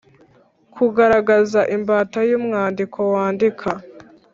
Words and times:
Kugaragaza 0.75 1.61
imbata 1.75 2.19
y’umwandiko 2.29 2.99
wandika 3.13 3.69